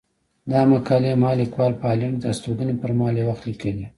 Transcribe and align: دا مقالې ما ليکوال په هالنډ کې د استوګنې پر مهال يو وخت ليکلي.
دا 0.51 0.61
مقالې 0.73 1.13
ما 1.23 1.31
ليکوال 1.39 1.73
په 1.79 1.85
هالنډ 1.89 2.15
کې 2.17 2.21
د 2.21 2.25
استوګنې 2.33 2.75
پر 2.81 2.91
مهال 2.97 3.15
يو 3.19 3.27
وخت 3.31 3.43
ليکلي. 3.49 3.85